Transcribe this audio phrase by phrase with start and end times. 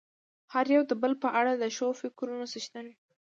[0.53, 2.95] هر يو د بل په اړه د ښو فکرونو څښتن وي.